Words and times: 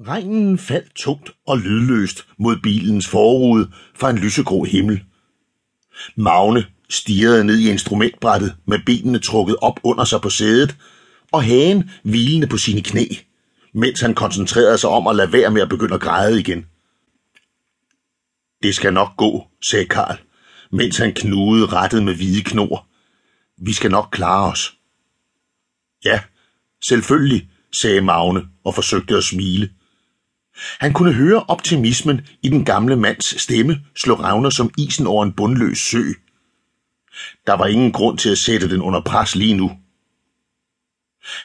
Regnen 0.00 0.58
faldt 0.58 0.94
tungt 0.94 1.30
og 1.46 1.58
lydløst 1.58 2.26
mod 2.38 2.56
bilens 2.62 3.08
forrude 3.08 3.70
fra 3.94 4.10
en 4.10 4.18
lysegrå 4.18 4.64
himmel. 4.64 5.04
Magne 6.16 6.66
stirrede 6.90 7.44
ned 7.44 7.58
i 7.58 7.70
instrumentbrættet 7.70 8.56
med 8.66 8.78
benene 8.86 9.18
trukket 9.18 9.56
op 9.56 9.80
under 9.82 10.04
sig 10.04 10.20
på 10.20 10.30
sædet 10.30 10.76
og 11.32 11.44
hagen 11.44 11.90
hvilende 12.02 12.46
på 12.46 12.56
sine 12.56 12.82
knæ, 12.82 13.04
mens 13.74 14.00
han 14.00 14.14
koncentrerede 14.14 14.78
sig 14.78 14.90
om 14.90 15.06
at 15.06 15.16
lade 15.16 15.32
være 15.32 15.50
med 15.50 15.62
at 15.62 15.68
begynde 15.68 15.94
at 15.94 16.00
græde 16.00 16.40
igen. 16.40 16.66
Det 18.62 18.74
skal 18.74 18.92
nok 18.92 19.16
gå, 19.16 19.48
sagde 19.62 19.86
Karl, 19.86 20.18
mens 20.72 20.96
han 20.96 21.14
knugede 21.14 21.66
rettet 21.66 22.02
med 22.02 22.14
hvide 22.14 22.42
knor. 22.42 22.86
Vi 23.58 23.72
skal 23.72 23.90
nok 23.90 24.08
klare 24.12 24.50
os. 24.50 24.76
Ja, 26.04 26.20
selvfølgelig, 26.84 27.48
sagde 27.72 28.00
Magne 28.00 28.42
og 28.64 28.74
forsøgte 28.74 29.16
at 29.16 29.24
smile. 29.24 29.70
Han 30.56 30.92
kunne 30.92 31.12
høre 31.12 31.44
optimismen 31.48 32.20
i 32.42 32.48
den 32.48 32.64
gamle 32.64 32.96
mands 32.96 33.40
stemme 33.42 33.80
slå 33.96 34.14
ravner 34.14 34.50
som 34.50 34.70
isen 34.78 35.06
over 35.06 35.24
en 35.24 35.32
bundløs 35.32 35.78
sø. 35.78 36.02
Der 37.46 37.52
var 37.52 37.66
ingen 37.66 37.92
grund 37.92 38.18
til 38.18 38.30
at 38.30 38.38
sætte 38.38 38.70
den 38.70 38.82
under 38.82 39.00
pres 39.00 39.34
lige 39.34 39.54
nu. 39.54 39.72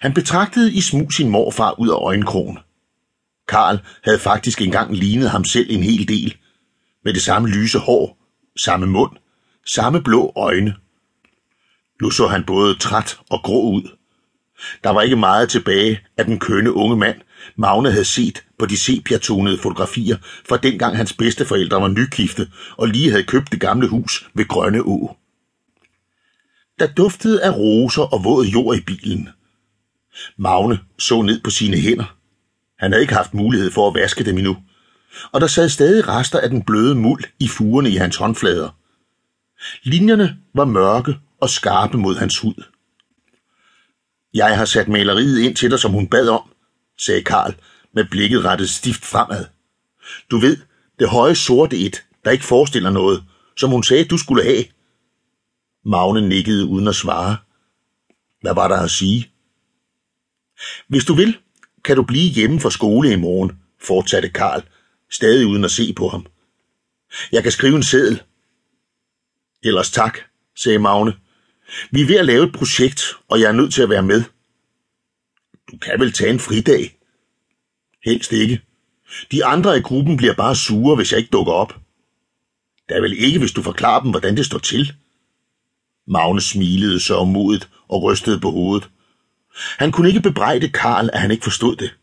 Han 0.01 0.13
betragtede 0.13 0.73
i 0.73 0.81
smug 0.81 1.13
sin 1.13 1.29
morfar 1.29 1.79
ud 1.79 1.89
af 1.89 1.95
øjenkrogen. 1.95 2.59
Karl 3.47 3.79
havde 4.03 4.19
faktisk 4.19 4.61
engang 4.61 4.95
lignet 4.95 5.29
ham 5.29 5.43
selv 5.43 5.67
en 5.69 5.83
hel 5.83 6.07
del, 6.07 6.37
med 7.03 7.13
det 7.13 7.21
samme 7.21 7.49
lyse 7.49 7.79
hår, 7.79 8.17
samme 8.57 8.87
mund, 8.87 9.11
samme 9.65 10.03
blå 10.03 10.33
øjne. 10.35 10.75
Nu 12.01 12.09
så 12.11 12.27
han 12.27 12.43
både 12.43 12.75
træt 12.75 13.19
og 13.29 13.41
grå 13.43 13.71
ud. 13.71 13.98
Der 14.83 14.89
var 14.89 15.01
ikke 15.01 15.15
meget 15.15 15.49
tilbage 15.49 15.99
af 16.17 16.25
den 16.25 16.39
kønne 16.39 16.73
unge 16.73 16.97
mand, 16.97 17.21
Magne 17.55 17.91
havde 17.91 18.05
set 18.05 18.43
på 18.59 18.65
de 18.65 18.77
sepiatonede 18.77 19.57
fotografier 19.57 20.17
fra 20.49 20.57
dengang 20.57 20.97
hans 20.97 21.13
bedsteforældre 21.13 21.81
var 21.81 21.87
nygifte 21.87 22.47
og 22.77 22.87
lige 22.87 23.11
havde 23.11 23.23
købt 23.23 23.51
det 23.51 23.59
gamle 23.59 23.87
hus 23.87 24.29
ved 24.33 24.47
Grønne 24.47 24.81
Å. 24.81 25.17
Der 26.79 26.87
duftede 26.87 27.43
af 27.43 27.51
roser 27.57 28.01
og 28.01 28.23
våd 28.23 28.45
jord 28.45 28.77
i 28.77 28.81
bilen. 28.81 29.29
Magne 30.37 30.79
så 30.99 31.21
ned 31.21 31.41
på 31.41 31.49
sine 31.49 31.77
hænder. 31.77 32.15
Han 32.79 32.91
havde 32.91 33.01
ikke 33.01 33.15
haft 33.15 33.33
mulighed 33.33 33.71
for 33.71 33.87
at 33.87 33.95
vaske 33.95 34.23
dem 34.23 34.37
endnu, 34.37 34.57
og 35.31 35.41
der 35.41 35.47
sad 35.47 35.69
stadig 35.69 36.07
rester 36.07 36.39
af 36.39 36.49
den 36.49 36.63
bløde 36.63 36.95
muld 36.95 37.23
i 37.39 37.47
fugerne 37.47 37.89
i 37.89 37.95
hans 37.95 38.17
håndflader. 38.17 38.69
Linjerne 39.83 40.37
var 40.55 40.65
mørke 40.65 41.17
og 41.41 41.49
skarpe 41.49 41.97
mod 41.97 42.15
hans 42.15 42.39
hud. 42.39 42.63
Jeg 44.33 44.57
har 44.57 44.65
sat 44.65 44.87
maleriet 44.87 45.39
ind 45.39 45.55
til 45.55 45.71
dig, 45.71 45.79
som 45.79 45.91
hun 45.91 46.07
bad 46.07 46.29
om, 46.29 46.53
sagde 46.97 47.23
Karl 47.23 47.55
med 47.93 48.05
blikket 48.11 48.45
rettet 48.45 48.69
stift 48.69 49.05
fremad. 49.05 49.45
Du 50.31 50.37
ved, 50.37 50.57
det 50.99 51.09
høje 51.09 51.35
sorte 51.35 51.77
et, 51.77 52.05
der 52.25 52.31
ikke 52.31 52.43
forestiller 52.43 52.89
noget, 52.89 53.23
som 53.57 53.69
hun 53.69 53.83
sagde, 53.83 54.05
du 54.05 54.17
skulle 54.17 54.43
have. 54.43 54.63
Magne 55.85 56.29
nikkede 56.29 56.65
uden 56.65 56.87
at 56.87 56.95
svare. 56.95 57.37
Hvad 58.41 58.53
var 58.53 58.67
der 58.67 58.77
at 58.77 58.91
sige? 58.91 59.31
Hvis 60.87 61.05
du 61.05 61.13
vil, 61.13 61.37
kan 61.83 61.95
du 61.95 62.03
blive 62.03 62.29
hjemme 62.31 62.59
fra 62.59 62.69
skole 62.69 63.13
i 63.13 63.15
morgen, 63.15 63.61
fortsatte 63.81 64.29
Karl, 64.29 64.63
stadig 65.11 65.47
uden 65.47 65.63
at 65.63 65.71
se 65.71 65.93
på 65.93 66.07
ham. 66.07 66.25
Jeg 67.31 67.43
kan 67.43 67.51
skrive 67.51 67.75
en 67.75 67.83
seddel. 67.83 68.23
Ellers 69.63 69.91
tak, 69.91 70.19
sagde 70.55 70.79
Magne. 70.79 71.13
Vi 71.91 72.01
er 72.01 72.07
ved 72.07 72.15
at 72.15 72.25
lave 72.25 72.45
et 72.45 72.53
projekt, 72.53 73.01
og 73.27 73.39
jeg 73.39 73.47
er 73.47 73.51
nødt 73.51 73.73
til 73.73 73.81
at 73.81 73.89
være 73.89 74.03
med. 74.03 74.23
Du 75.71 75.77
kan 75.77 75.99
vel 75.99 76.11
tage 76.11 76.29
en 76.29 76.39
fridag? 76.39 76.97
Helst 78.05 78.31
ikke. 78.31 78.61
De 79.31 79.45
andre 79.45 79.77
i 79.77 79.81
gruppen 79.81 80.17
bliver 80.17 80.33
bare 80.33 80.55
sure, 80.55 80.95
hvis 80.95 81.11
jeg 81.11 81.19
ikke 81.19 81.31
dukker 81.31 81.53
op. 81.53 81.75
Det 82.89 82.97
er 82.97 83.01
vel 83.01 83.13
ikke, 83.17 83.39
hvis 83.39 83.51
du 83.51 83.61
forklarer 83.61 84.01
dem, 84.01 84.11
hvordan 84.11 84.37
det 84.37 84.45
står 84.45 84.57
til. 84.57 84.93
Magne 86.07 86.41
smilede 86.41 86.99
så 86.99 87.23
modet 87.23 87.69
og 87.89 88.03
rystede 88.03 88.39
på 88.39 88.51
hovedet. 88.51 88.89
Han 89.77 89.91
kunne 89.91 90.07
ikke 90.07 90.21
bebrejde 90.21 90.69
Karl, 90.69 91.09
at 91.13 91.21
han 91.21 91.31
ikke 91.31 91.43
forstod 91.43 91.75
det. 91.75 91.95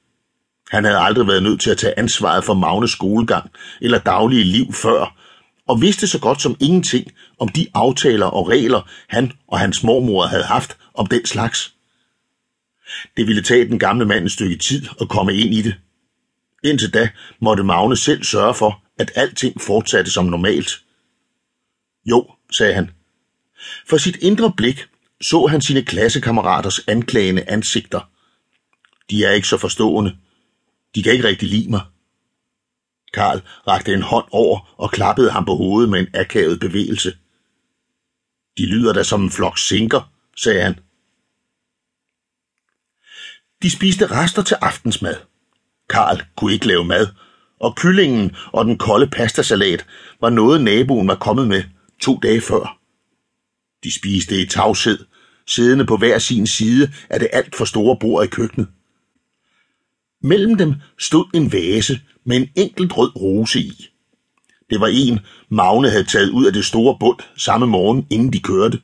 Han 0.71 0.85
havde 0.85 0.99
aldrig 0.99 1.27
været 1.27 1.43
nødt 1.43 1.61
til 1.61 1.71
at 1.71 1.79
tage 1.79 1.99
ansvaret 1.99 2.45
for 2.45 2.55
Magnes 2.55 2.91
skolegang 2.91 3.51
eller 3.81 3.99
daglige 3.99 4.45
liv 4.45 4.73
før, 4.73 5.17
og 5.69 5.81
vidste 5.81 6.07
så 6.07 6.21
godt 6.21 6.43
som 6.43 6.57
ingenting 6.61 7.13
om 7.39 7.49
de 7.49 7.67
aftaler 7.75 8.27
og 8.27 8.49
regler, 8.49 8.91
han 9.09 9.33
og 9.49 9.59
hans 9.59 9.83
mormor 9.83 10.27
havde 10.27 10.45
haft 10.45 10.77
om 10.95 11.07
den 11.07 11.27
slags. 11.27 11.75
Det 13.17 13.27
ville 13.27 13.43
tage 13.43 13.69
den 13.69 13.79
gamle 13.79 14.05
mand 14.05 14.25
et 14.25 14.33
stykke 14.33 14.57
tid 14.57 14.89
at 15.01 15.09
komme 15.09 15.35
ind 15.35 15.55
i 15.55 15.63
det. 15.63 15.75
Indtil 16.65 16.95
da 16.95 17.09
måtte 17.41 17.65
Magne 17.65 17.97
selv 17.97 18.25
sørge 18.25 18.55
for, 18.55 18.83
at 18.99 19.13
alting 19.15 19.61
fortsatte 19.61 20.11
som 20.11 20.25
normalt. 20.25 20.71
Jo, 22.05 22.31
sagde 22.53 22.75
han. 22.75 22.91
For 23.87 23.97
sit 23.97 24.17
indre 24.17 24.53
blik 24.57 24.87
så 25.21 25.47
han 25.47 25.61
sine 25.61 25.83
klassekammeraters 25.83 26.81
anklagende 26.89 27.51
ansigter. 27.51 28.11
De 29.11 29.25
er 29.25 29.31
ikke 29.31 29.49
så 29.49 29.59
forstående. 29.59 30.17
De 30.95 31.03
kan 31.03 31.13
ikke 31.13 31.29
rigtig 31.29 31.49
lide 31.49 31.71
mig. 31.71 31.81
Karl 33.17 33.43
rakte 33.69 33.95
en 33.95 34.03
hånd 34.03 34.25
over 34.31 34.75
og 34.77 34.91
klappede 34.91 35.31
ham 35.31 35.45
på 35.45 35.55
hovedet 35.55 35.91
med 35.91 36.01
en 36.01 36.09
akavet 36.15 36.61
bevægelse. 36.61 37.17
De 38.59 38.67
lyder 38.67 38.93
da 38.93 39.03
som 39.03 39.23
en 39.23 39.31
flok 39.31 39.59
sinker, 39.59 40.13
sagde 40.37 40.63
han. 40.63 40.75
De 43.63 43.71
spiste 43.71 44.07
rester 44.07 44.43
til 44.43 44.57
aftensmad. 44.61 45.15
Karl 45.91 46.23
kunne 46.37 46.53
ikke 46.53 46.67
lave 46.67 46.85
mad, 46.85 47.07
og 47.61 47.77
kyllingen 47.77 48.37
og 48.53 48.65
den 48.65 48.79
kolde 48.79 49.07
pastasalat 49.07 49.87
var 50.21 50.31
noget 50.31 50.61
naboen 50.61 51.09
var 51.09 51.17
kommet 51.17 51.49
med 51.49 51.63
to 52.01 52.19
dage 52.23 52.41
før. 52.41 52.79
De 53.85 53.95
spiste 53.95 54.43
i 54.43 54.47
tavshed, 54.47 54.99
siddende 55.47 55.87
på 55.87 55.97
hver 55.97 56.19
sin 56.19 56.47
side 56.47 56.93
af 57.11 57.21
det 57.21 57.29
alt 57.33 57.57
for 57.57 57.65
store 57.65 57.97
bord 58.01 58.25
i 58.25 58.29
køkkenet. 58.29 58.69
Mellem 60.27 60.57
dem 60.57 60.75
stod 60.99 61.25
en 61.35 61.53
vase 61.53 62.01
med 62.25 62.37
en 62.37 62.49
enkelt 62.57 62.97
rød 62.97 63.17
rose 63.17 63.61
i. 63.61 63.89
Det 64.71 64.81
var 64.81 64.87
en, 64.87 65.21
Magne 65.49 65.91
havde 65.91 66.05
taget 66.05 66.31
ud 66.31 66.47
af 66.47 66.53
det 66.53 66.65
store 66.65 66.97
bund 67.01 67.19
samme 67.37 67.67
morgen, 67.67 68.07
inden 68.11 68.33
de 68.33 68.41
kørte. 68.41 68.81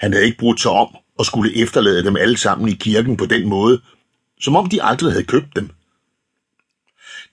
Han 0.00 0.12
havde 0.12 0.24
ikke 0.24 0.38
brugt 0.38 0.60
sig 0.60 0.70
om 0.70 0.96
og 1.18 1.26
skulle 1.26 1.56
efterlade 1.56 2.04
dem 2.04 2.16
alle 2.16 2.36
sammen 2.36 2.68
i 2.68 2.74
kirken 2.74 3.16
på 3.16 3.26
den 3.26 3.48
måde, 3.48 3.80
som 4.40 4.56
om 4.56 4.68
de 4.68 4.82
aldrig 4.82 5.12
havde 5.12 5.24
købt 5.24 5.56
dem. 5.56 5.70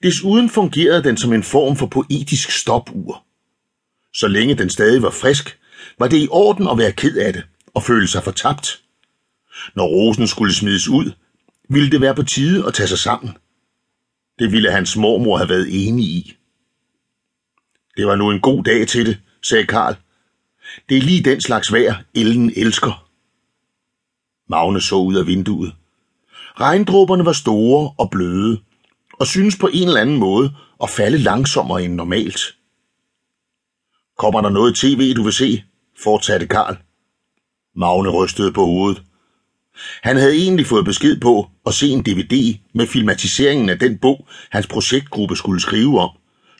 Desuden 0.03 0.50
fungerede 0.50 1.03
den 1.03 1.17
som 1.17 1.33
en 1.33 1.44
form 1.44 1.75
for 1.75 1.85
poetisk 1.85 2.51
stopur. 2.51 3.23
Så 4.13 4.27
længe 4.27 4.55
den 4.55 4.69
stadig 4.69 5.01
var 5.01 5.11
frisk, 5.11 5.59
var 6.00 6.07
det 6.07 6.17
i 6.17 6.27
orden 6.31 6.67
at 6.67 6.77
være 6.77 6.91
ked 6.91 7.17
af 7.17 7.33
det 7.33 7.44
og 7.73 7.83
føle 7.83 8.07
sig 8.07 8.23
fortabt. 8.23 8.81
Når 9.75 9.85
rosen 9.85 10.27
skulle 10.27 10.53
smides 10.53 10.88
ud, 10.88 11.11
ville 11.73 11.91
det 11.91 12.01
være 12.01 12.15
på 12.15 12.23
tide 12.23 12.67
at 12.67 12.73
tage 12.73 12.87
sig 12.87 12.99
sammen. 12.99 13.37
Det 14.39 14.51
ville 14.51 14.71
hans 14.71 14.97
mormor 14.97 15.37
have 15.37 15.49
været 15.49 15.87
enig 15.87 16.05
i. 16.05 16.37
Det 17.97 18.07
var 18.07 18.15
nu 18.15 18.31
en 18.31 18.39
god 18.39 18.63
dag 18.63 18.87
til 18.87 19.05
det, 19.05 19.19
sagde 19.43 19.65
Karl. 19.65 19.95
Det 20.89 20.97
er 20.97 21.01
lige 21.01 21.23
den 21.23 21.41
slags 21.41 21.73
vejr, 21.73 21.95
Ellen 22.15 22.53
elsker. 22.55 23.07
Magne 24.49 24.81
så 24.81 24.95
ud 24.95 25.15
af 25.15 25.27
vinduet. 25.27 25.75
Regndråberne 26.59 27.25
var 27.25 27.33
store 27.33 27.93
og 27.97 28.09
bløde, 28.09 28.61
og 29.19 29.27
synes 29.27 29.57
på 29.57 29.69
en 29.73 29.88
eller 29.88 30.01
anden 30.01 30.17
måde 30.17 30.53
at 30.83 30.89
falde 30.89 31.17
langsommere 31.17 31.83
end 31.83 31.93
normalt. 31.93 32.39
Kommer 34.17 34.41
der 34.41 34.49
noget 34.49 34.75
tv, 34.75 35.13
du 35.13 35.23
vil 35.23 35.33
se? 35.33 35.63
fortsatte 36.03 36.47
Karl. 36.47 36.77
Magne 37.75 38.09
rystede 38.09 38.53
på 38.53 38.65
hovedet. 38.65 39.03
Han 40.01 40.17
havde 40.17 40.35
egentlig 40.35 40.65
fået 40.65 40.85
besked 40.85 41.19
på 41.19 41.49
at 41.65 41.73
se 41.73 41.87
en 41.87 42.03
DVD 42.03 42.59
med 42.73 42.87
filmatiseringen 42.87 43.69
af 43.69 43.79
den 43.79 43.97
bog, 43.97 44.27
hans 44.49 44.68
projektgruppe 44.68 45.35
skulle 45.35 45.62
skrive 45.62 46.00
om, 46.00 46.09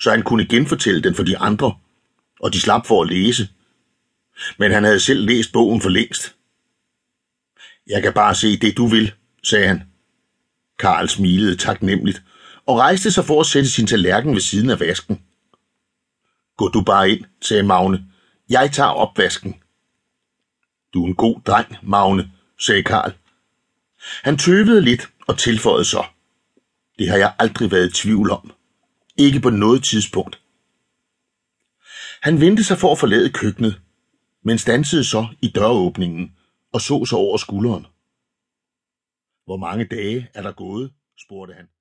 så 0.02 0.12
han 0.12 0.24
kunne 0.24 0.46
genfortælle 0.46 1.02
den 1.02 1.16
for 1.16 1.24
de 1.24 1.38
andre, 1.38 1.76
og 2.40 2.54
de 2.54 2.62
slap 2.62 2.86
for 2.86 3.02
at 3.02 3.10
læse. 3.10 3.50
Men 4.60 4.72
han 4.72 4.84
havde 4.84 5.00
selv 5.00 5.26
læst 5.26 5.52
bogen 5.52 5.82
for 5.82 5.90
længst. 5.90 6.36
Jeg 7.88 8.02
kan 8.02 8.14
bare 8.14 8.36
se 8.36 8.58
det, 8.58 8.78
du 8.78 8.88
vil, 8.88 9.14
sagde 9.44 9.68
han. 9.68 9.84
Karl 10.80 11.08
smilede 11.08 11.56
taknemmeligt 11.56 12.24
og 12.66 12.78
rejste 12.78 13.12
sig 13.12 13.26
for 13.26 13.40
at 13.40 13.46
sætte 13.46 13.70
sin 13.70 13.88
tallerken 13.88 14.34
ved 14.34 14.42
siden 14.42 14.70
af 14.70 14.80
vasken. 14.80 15.22
Gå 16.58 16.68
du 16.68 16.82
bare 16.82 17.10
ind, 17.10 17.26
sagde 17.42 17.64
Magne. 17.64 18.06
Jeg 18.50 18.72
tager 18.72 18.90
opvasken. 18.90 19.56
Du 20.94 21.04
er 21.04 21.08
en 21.08 21.16
god 21.16 21.42
dreng, 21.42 21.78
Magne, 21.84 22.32
sagde 22.62 22.84
Karl. 22.84 23.14
Han 24.24 24.38
tøvede 24.38 24.82
lidt 24.82 25.10
og 25.28 25.38
tilføjede 25.38 25.86
så. 25.86 26.06
Det 27.00 27.10
har 27.10 27.18
jeg 27.18 27.36
aldrig 27.40 27.72
været 27.72 27.90
i 27.90 28.02
tvivl 28.02 28.32
om. 28.32 28.52
Ikke 29.18 29.40
på 29.40 29.50
noget 29.50 29.84
tidspunkt. 29.84 30.42
Han 32.22 32.42
vendte 32.42 32.64
sig 32.64 32.78
for 32.78 32.92
at 32.92 33.00
forlade 33.00 33.30
køkkenet, 33.30 33.82
men 34.44 34.58
stansede 34.58 35.04
så 35.04 35.28
i 35.42 35.48
døråbningen 35.48 36.36
og 36.74 36.82
så 36.82 37.06
sig 37.06 37.18
over 37.18 37.38
skulderen. 37.38 37.86
Hvor 39.46 39.58
mange 39.58 39.86
dage 39.86 40.30
er 40.34 40.42
der 40.42 40.52
gået? 40.52 40.92
spurgte 41.18 41.54
han. 41.54 41.68